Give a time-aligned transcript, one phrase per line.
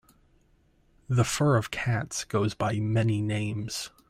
[1.07, 3.91] The fur of cats goes by many names.